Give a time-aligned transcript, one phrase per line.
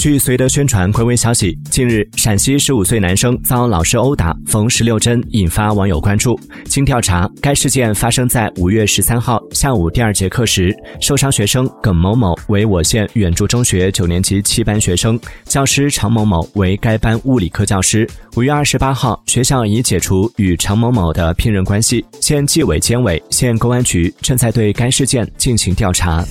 [0.00, 6.40] 据绥德宣传官微消息近日陕西十五岁男生遭老师殴打缝十六针引发网友关注。
[6.64, 18.08] 经调查该事件发生在五月十三号下午第二节课时受伤学生耿某某为我县远筑中学九年级七班学生教师常某某为该班物理科教师。
[18.36, 26.24] 五月二十八号学校已解除与常某某的聘任关系县纪委监委县公安局正在对该事件进行调查。